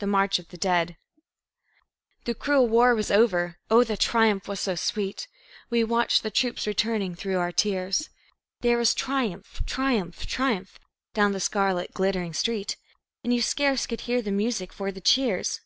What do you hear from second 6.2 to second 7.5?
the troops returning, through